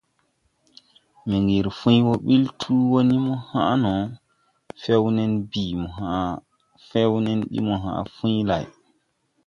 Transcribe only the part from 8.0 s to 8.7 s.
fwuy lay.